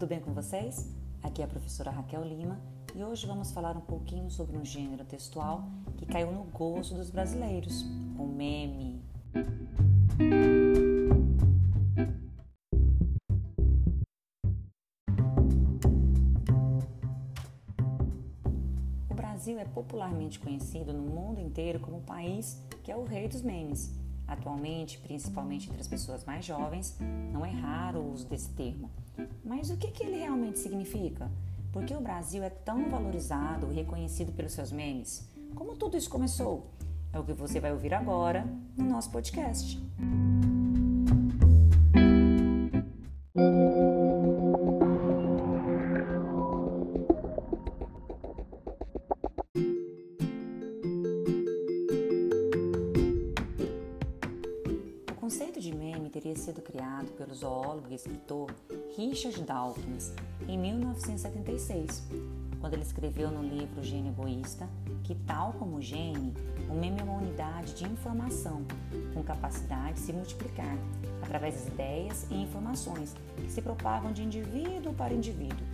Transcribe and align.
tudo 0.00 0.08
bem 0.08 0.20
com 0.20 0.32
vocês? 0.32 0.88
Aqui 1.22 1.42
é 1.42 1.44
a 1.44 1.46
professora 1.46 1.90
Raquel 1.90 2.24
Lima 2.24 2.58
e 2.96 3.04
hoje 3.04 3.26
vamos 3.26 3.50
falar 3.52 3.76
um 3.76 3.82
pouquinho 3.82 4.30
sobre 4.30 4.56
um 4.56 4.64
gênero 4.64 5.04
textual 5.04 5.68
que 5.98 6.06
caiu 6.06 6.32
no 6.32 6.44
gosto 6.44 6.94
dos 6.94 7.10
brasileiros, 7.10 7.82
o 8.18 8.24
meme. 8.24 9.04
O 19.10 19.14
Brasil 19.14 19.58
é 19.58 19.66
popularmente 19.66 20.40
conhecido 20.40 20.94
no 20.94 21.02
mundo 21.02 21.42
inteiro 21.42 21.78
como 21.78 21.98
o 21.98 22.02
país 22.02 22.58
que 22.82 22.90
é 22.90 22.96
o 22.96 23.04
rei 23.04 23.28
dos 23.28 23.42
memes. 23.42 23.94
Atualmente, 24.26 24.96
principalmente 24.96 25.68
entre 25.68 25.82
as 25.82 25.88
pessoas 25.88 26.24
mais 26.24 26.42
jovens, 26.42 26.96
não 27.30 27.44
é 27.44 27.50
raro 27.50 27.98
o 27.98 28.12
uso 28.14 28.26
desse 28.26 28.48
termo. 28.54 28.88
Mas 29.50 29.68
o 29.68 29.76
que, 29.76 29.88
que 29.88 30.04
ele 30.04 30.16
realmente 30.16 30.60
significa? 30.60 31.28
Por 31.72 31.84
que 31.84 31.92
o 31.92 32.00
Brasil 32.00 32.40
é 32.40 32.48
tão 32.48 32.88
valorizado 32.88 33.72
e 33.72 33.74
reconhecido 33.74 34.30
pelos 34.30 34.52
seus 34.52 34.70
memes? 34.70 35.28
Como 35.56 35.74
tudo 35.74 35.96
isso 35.96 36.08
começou? 36.08 36.70
É 37.12 37.18
o 37.18 37.24
que 37.24 37.32
você 37.32 37.58
vai 37.58 37.72
ouvir 37.72 37.92
agora 37.92 38.46
no 38.76 38.84
nosso 38.84 39.10
podcast. 39.10 39.76
conceito 55.30 55.60
de 55.60 55.72
meme 55.72 55.89
teria 56.10 56.36
sido 56.36 56.60
criado 56.60 57.06
pelo 57.12 57.34
zoólogo 57.34 57.86
e 57.90 57.94
escritor 57.94 58.50
Richard 58.96 59.40
Dawkins 59.42 60.12
em 60.48 60.58
1976, 60.58 62.02
quando 62.60 62.74
ele 62.74 62.82
escreveu 62.82 63.30
no 63.30 63.42
livro 63.42 63.82
Gênio 63.82 64.12
Egoísta 64.12 64.68
que, 65.04 65.14
tal 65.14 65.52
como 65.54 65.76
o 65.76 65.82
gene, 65.82 66.34
o 66.68 66.74
meme 66.74 67.00
é 67.00 67.02
uma 67.02 67.16
unidade 67.16 67.74
de 67.74 67.84
informação 67.84 68.64
com 69.14 69.22
capacidade 69.22 69.94
de 69.94 70.00
se 70.00 70.12
multiplicar 70.12 70.76
através 71.22 71.54
das 71.54 71.68
ideias 71.68 72.26
e 72.30 72.34
informações 72.34 73.14
que 73.36 73.50
se 73.50 73.62
propagam 73.62 74.12
de 74.12 74.22
indivíduo 74.22 74.92
para 74.92 75.14
indivíduo. 75.14 75.66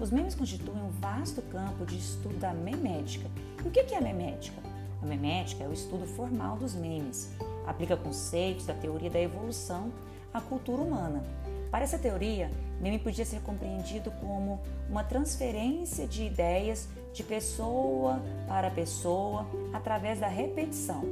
Os 0.00 0.10
memes 0.10 0.34
constituem 0.34 0.82
um 0.82 0.90
vasto 0.90 1.40
campo 1.42 1.86
de 1.86 1.96
estudo 1.96 2.36
da 2.38 2.52
memética. 2.52 3.30
E 3.64 3.68
o 3.68 3.70
que 3.70 3.94
é 3.94 3.98
a 3.98 4.00
memética? 4.00 4.60
A 5.00 5.06
memética 5.06 5.64
é 5.64 5.68
o 5.68 5.72
estudo 5.72 6.06
formal 6.06 6.56
dos 6.56 6.74
memes 6.74 7.30
aplica 7.66 7.96
conceitos 7.96 8.66
da 8.66 8.74
teoria 8.74 9.10
da 9.10 9.20
evolução 9.20 9.92
à 10.32 10.40
cultura 10.40 10.82
humana. 10.82 11.22
Para 11.70 11.84
essa 11.84 11.98
teoria, 11.98 12.50
meme 12.80 12.98
podia 12.98 13.24
ser 13.24 13.40
compreendido 13.40 14.10
como 14.20 14.60
uma 14.90 15.02
transferência 15.02 16.06
de 16.06 16.24
ideias 16.24 16.86
de 17.14 17.22
pessoa 17.22 18.20
para 18.46 18.70
pessoa 18.70 19.46
através 19.72 20.20
da 20.20 20.28
repetição. 20.28 21.02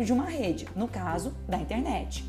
de 0.03 0.13
uma 0.13 0.25
rede, 0.25 0.67
no 0.75 0.87
caso 0.87 1.33
da 1.47 1.57
internet. 1.57 2.23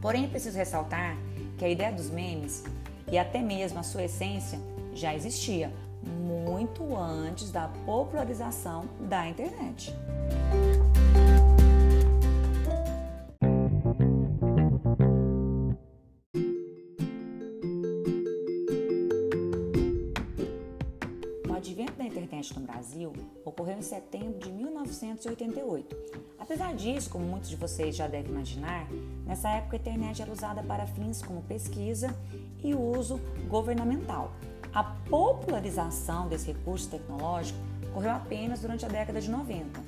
Porém, 0.00 0.24
é 0.24 0.28
preciso 0.28 0.56
ressaltar 0.56 1.16
que 1.58 1.64
a 1.64 1.68
ideia 1.68 1.92
dos 1.92 2.08
memes 2.08 2.64
e 3.10 3.18
até 3.18 3.42
mesmo 3.42 3.78
a 3.80 3.82
sua 3.82 4.04
essência 4.04 4.58
já 4.94 5.14
existia 5.14 5.72
muito 6.02 6.96
antes 6.96 7.50
da 7.50 7.68
popularização 7.84 8.84
da 9.00 9.28
internet. 9.28 9.94
O 21.48 21.52
advento 21.52 21.92
da 21.92 22.04
internet 22.04 22.58
no 22.58 22.66
Brasil 22.66 23.12
ocorreu 23.44 23.78
em 23.78 23.82
setembro 23.82 24.38
de 24.38 24.50
1988. 24.50 25.96
Apesar 26.38 26.74
disso, 26.74 27.10
como 27.10 27.24
muitos 27.24 27.50
de 27.50 27.56
vocês 27.56 27.94
já 27.94 28.08
devem 28.08 28.32
imaginar, 28.32 28.88
nessa 29.26 29.50
época 29.50 29.76
a 29.76 29.78
internet 29.78 30.22
era 30.22 30.32
usada 30.32 30.62
para 30.62 30.86
fins 30.86 31.22
como 31.22 31.42
pesquisa 31.42 32.16
e 32.62 32.74
uso 32.74 33.20
governamental. 33.48 34.32
A 34.72 34.84
popularização 34.84 36.28
desse 36.28 36.52
recurso 36.52 36.88
tecnológico 36.88 37.58
ocorreu 37.90 38.12
apenas 38.12 38.60
durante 38.60 38.86
a 38.86 38.88
década 38.88 39.20
de 39.20 39.28
90. 39.28 39.80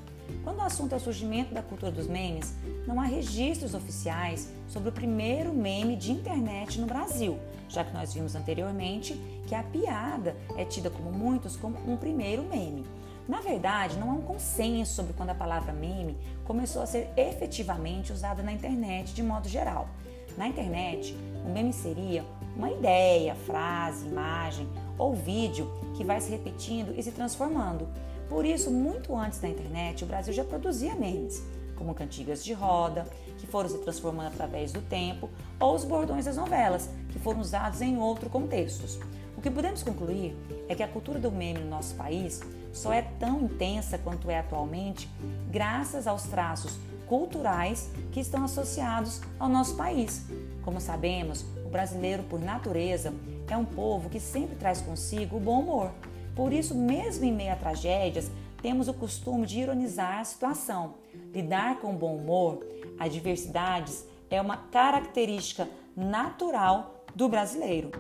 Quando 0.43 0.59
o 0.59 0.63
assunto 0.63 0.93
é 0.93 0.97
o 0.97 1.01
surgimento 1.01 1.55
da 1.55 1.63
cultura 1.63 1.93
dos 1.93 2.09
memes, 2.09 2.53
não 2.85 3.01
há 3.01 3.05
registros 3.05 3.75
oficiais 3.75 4.49
sobre 4.67 4.89
o 4.89 4.93
primeiro 4.93 5.53
meme 5.53 5.95
de 5.95 6.11
internet 6.11 6.81
no 6.81 6.87
Brasil, 6.87 7.39
já 7.69 7.85
que 7.85 7.95
nós 7.95 8.13
vimos 8.13 8.35
anteriormente 8.35 9.15
que 9.47 9.55
a 9.55 9.63
piada 9.63 10.35
é 10.57 10.65
tida 10.65 10.91
como 10.91 11.13
muitos 11.13 11.57
como 11.57 11.79
um 11.87 11.97
primeiro 11.97 12.43
meme. 12.43 12.85
Na 13.29 13.41
verdade, 13.41 13.97
não 13.99 14.11
há 14.11 14.15
um 14.15 14.23
consenso 14.23 14.95
sobre 14.95 15.13
quando 15.13 15.31
a 15.31 15.35
palavra 15.35 15.73
meme 15.73 16.19
começou 16.45 16.83
a 16.83 16.87
ser 16.87 17.09
efetivamente 17.17 18.13
usada 18.13 18.43
na 18.43 18.53
internet 18.53 19.15
de 19.15 19.23
modo 19.23 19.49
geral. 19.49 19.89
Na 20.37 20.49
internet, 20.49 21.17
o 21.45 21.51
meme 21.51 21.73
seria 21.73 22.25
uma 22.57 22.71
ideia, 22.71 23.35
frase, 23.35 24.07
imagem 24.07 24.69
ou 24.99 25.15
vídeo 25.15 25.71
que 25.95 26.05
vai 26.05 26.21
se 26.21 26.31
repetindo 26.31 26.95
e 26.97 27.03
se 27.03 27.13
transformando. 27.13 27.89
Por 28.29 28.45
isso, 28.45 28.71
muito 28.71 29.17
antes 29.17 29.41
da 29.41 29.49
internet, 29.49 30.05
o 30.05 30.07
Brasil 30.07 30.33
já 30.33 30.45
produzia 30.45 30.95
memes, 30.95 31.43
como 31.77 31.95
cantigas 31.95 32.45
de 32.45 32.53
roda, 32.53 33.07
que 33.39 33.47
foram 33.47 33.69
se 33.69 33.79
transformando 33.79 34.29
através 34.29 34.73
do 34.73 34.81
tempo, 34.81 35.29
ou 35.61 35.75
os 35.75 35.85
bordões 35.85 36.25
das 36.25 36.37
novelas, 36.37 36.89
que 37.11 37.19
foram 37.19 37.41
usados 37.41 37.83
em 37.83 37.99
outros 37.99 38.31
contextos. 38.31 38.99
O 39.37 39.41
que 39.41 39.51
podemos 39.51 39.83
concluir 39.83 40.37
é 40.69 40.75
que 40.75 40.83
a 40.83 40.89
cultura 40.89 41.19
do 41.19 41.31
meme 41.31 41.61
no 41.61 41.69
nosso 41.69 41.95
país 41.95 42.41
só 42.73 42.93
é 42.93 43.03
tão 43.03 43.43
intensa 43.43 43.99
quanto 43.99 44.31
é 44.31 44.39
atualmente, 44.39 45.09
graças 45.51 46.07
aos 46.07 46.23
traços 46.25 46.79
culturais 47.13 47.91
que 48.11 48.21
estão 48.21 48.43
associados 48.43 49.21
ao 49.39 49.47
nosso 49.47 49.77
país. 49.77 50.25
Como 50.63 50.81
sabemos, 50.81 51.45
o 51.63 51.69
brasileiro, 51.69 52.23
por 52.23 52.41
natureza, 52.41 53.13
é 53.51 53.55
um 53.55 53.67
povo 53.67 54.09
que 54.09 54.19
sempre 54.19 54.57
traz 54.57 54.81
consigo 54.81 55.37
o 55.37 55.41
bom 55.41 55.61
humor. 55.61 55.91
Por 56.35 56.55
isso, 56.55 56.75
mesmo 56.75 57.27
em 57.27 57.33
meio 57.33 57.53
a 57.53 57.57
tragédias, 57.57 58.31
temos 58.63 58.89
o 58.89 58.95
costume 58.95 59.45
de 59.45 59.61
ironizar 59.61 60.21
a 60.21 60.25
situação. 60.25 60.95
Lidar 61.35 61.81
com 61.81 61.95
bom 61.95 62.17
humor, 62.17 62.65
adversidades, 62.99 64.07
é 64.31 64.41
uma 64.41 64.57
característica 64.57 65.69
natural 65.95 67.05
do 67.15 67.29
brasileiro. 67.29 67.91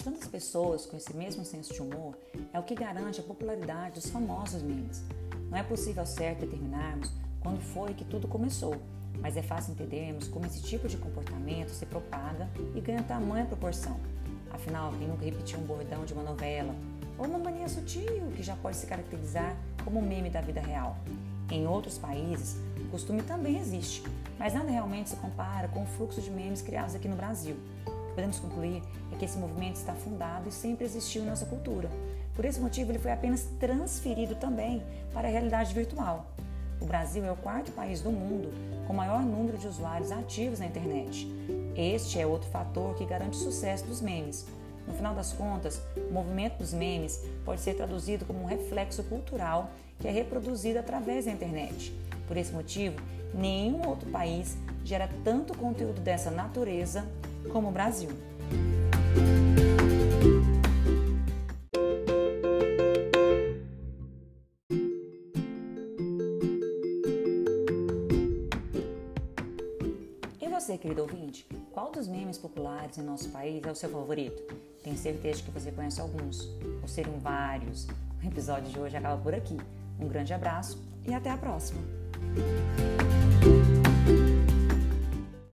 De 0.00 0.04
tantas 0.04 0.26
pessoas 0.26 0.86
com 0.86 0.96
esse 0.96 1.14
mesmo 1.14 1.44
senso 1.44 1.74
de 1.74 1.82
humor 1.82 2.16
é 2.54 2.58
o 2.58 2.62
que 2.62 2.74
garante 2.74 3.20
a 3.20 3.22
popularidade 3.22 3.96
dos 3.96 4.08
famosos 4.08 4.62
memes. 4.62 5.04
Não 5.50 5.58
é 5.58 5.62
possível 5.62 6.00
ao 6.00 6.06
certo 6.06 6.40
determinarmos 6.40 7.12
quando 7.40 7.60
foi 7.60 7.92
que 7.92 8.04
tudo 8.04 8.26
começou, 8.26 8.80
mas 9.20 9.36
é 9.36 9.42
fácil 9.42 9.74
entendermos 9.74 10.26
como 10.26 10.46
esse 10.46 10.62
tipo 10.62 10.88
de 10.88 10.96
comportamento 10.96 11.68
se 11.68 11.84
propaga 11.84 12.48
e 12.74 12.80
ganha 12.80 13.02
tamanha 13.02 13.44
proporção. 13.44 14.00
Afinal, 14.50 14.90
quem 14.98 15.06
nunca 15.06 15.24
repetiu 15.24 15.58
um 15.58 15.64
bordão 15.64 16.06
de 16.06 16.14
uma 16.14 16.22
novela 16.22 16.74
ou 17.18 17.26
uma 17.26 17.38
mania 17.38 17.68
sutil 17.68 18.32
que 18.34 18.42
já 18.42 18.56
pode 18.56 18.78
se 18.78 18.86
caracterizar 18.86 19.54
como 19.84 20.00
meme 20.00 20.30
da 20.30 20.40
vida 20.40 20.62
real. 20.62 20.96
Em 21.50 21.66
outros 21.66 21.98
países, 21.98 22.56
o 22.78 22.88
costume 22.90 23.20
também 23.20 23.58
existe, 23.58 24.02
mas 24.38 24.54
nada 24.54 24.70
realmente 24.70 25.10
se 25.10 25.16
compara 25.16 25.68
com 25.68 25.82
o 25.82 25.86
fluxo 25.86 26.22
de 26.22 26.30
memes 26.30 26.62
criados 26.62 26.94
aqui 26.94 27.06
no 27.06 27.16
Brasil. 27.16 27.56
Podemos 28.14 28.38
concluir 28.38 28.82
é 29.12 29.16
que 29.16 29.24
esse 29.24 29.38
movimento 29.38 29.76
está 29.76 29.92
fundado 29.94 30.48
e 30.48 30.52
sempre 30.52 30.84
existiu 30.84 31.22
em 31.22 31.26
nossa 31.26 31.46
cultura. 31.46 31.88
Por 32.34 32.44
esse 32.44 32.60
motivo, 32.60 32.90
ele 32.90 32.98
foi 32.98 33.12
apenas 33.12 33.44
transferido 33.58 34.34
também 34.34 34.82
para 35.12 35.28
a 35.28 35.30
realidade 35.30 35.74
virtual. 35.74 36.26
O 36.80 36.86
Brasil 36.86 37.24
é 37.24 37.30
o 37.30 37.36
quarto 37.36 37.70
país 37.72 38.00
do 38.00 38.10
mundo 38.10 38.50
com 38.86 38.94
maior 38.94 39.22
número 39.22 39.58
de 39.58 39.66
usuários 39.66 40.10
ativos 40.10 40.58
na 40.58 40.66
internet. 40.66 41.30
Este 41.76 42.18
é 42.18 42.26
outro 42.26 42.48
fator 42.48 42.94
que 42.94 43.04
garante 43.04 43.36
o 43.36 43.40
sucesso 43.40 43.84
dos 43.84 44.00
memes. 44.00 44.46
No 44.86 44.94
final 44.94 45.14
das 45.14 45.32
contas, 45.32 45.80
o 45.96 46.12
movimento 46.12 46.58
dos 46.58 46.72
memes 46.72 47.20
pode 47.44 47.60
ser 47.60 47.74
traduzido 47.74 48.24
como 48.24 48.42
um 48.42 48.46
reflexo 48.46 49.02
cultural 49.04 49.70
que 49.98 50.08
é 50.08 50.10
reproduzido 50.10 50.78
através 50.78 51.26
da 51.26 51.32
internet. 51.32 51.94
Por 52.26 52.36
esse 52.36 52.52
motivo, 52.52 52.96
nenhum 53.34 53.86
outro 53.86 54.08
país 54.10 54.56
gera 54.84 55.08
tanto 55.22 55.56
conteúdo 55.56 56.00
dessa 56.00 56.30
natureza 56.30 57.04
como 57.48 57.68
o 57.68 57.72
Brasil. 57.72 58.10
E 70.40 70.48
você, 70.48 70.76
querido 70.76 71.02
ouvinte, 71.02 71.46
qual 71.72 71.90
dos 71.90 72.06
memes 72.06 72.36
populares 72.36 72.98
em 72.98 73.02
nosso 73.02 73.28
país 73.30 73.62
é 73.64 73.70
o 73.70 73.74
seu 73.74 73.88
favorito? 73.88 74.42
Tenho 74.82 74.96
certeza 74.96 75.42
que 75.42 75.50
você 75.50 75.70
conhece 75.70 76.00
alguns, 76.00 76.48
ou 76.82 76.88
seriam 76.88 77.18
vários. 77.18 77.86
O 78.22 78.26
episódio 78.26 78.70
de 78.70 78.78
hoje 78.78 78.96
acaba 78.96 79.20
por 79.20 79.34
aqui. 79.34 79.56
Um 79.98 80.08
grande 80.08 80.32
abraço 80.32 80.82
e 81.06 81.14
até 81.14 81.30
a 81.30 81.36
próxima! 81.36 81.80